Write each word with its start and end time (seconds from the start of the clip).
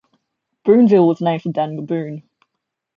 Boonville 0.65 1.05
was 1.05 1.21
named 1.21 1.43
for 1.43 1.51
Daniel 1.51 1.83
Boone. 1.83 2.23